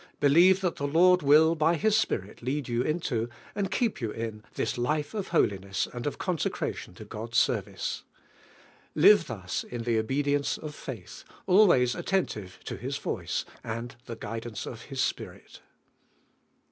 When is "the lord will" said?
0.77-1.53